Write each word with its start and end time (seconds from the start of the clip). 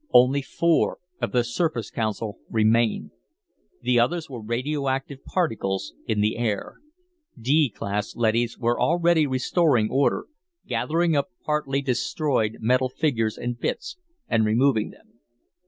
Only 0.11 0.41
four 0.41 0.97
of 1.21 1.31
the 1.31 1.43
Surface 1.43 1.91
Council 1.91 2.39
remained. 2.49 3.11
The 3.83 3.99
others 3.99 4.31
were 4.31 4.41
radioactive 4.41 5.23
particles 5.23 5.93
in 6.07 6.21
the 6.21 6.37
air. 6.39 6.77
D 7.39 7.69
class 7.69 8.15
leadys 8.15 8.57
were 8.57 8.81
already 8.81 9.27
restoring 9.27 9.91
order, 9.91 10.25
gathering 10.65 11.15
up 11.15 11.29
partly 11.45 11.83
destroyed 11.83 12.57
metal 12.61 12.89
figures 12.89 13.37
and 13.37 13.59
bits 13.59 13.97
and 14.27 14.43
removing 14.43 14.89
them. 14.89 15.19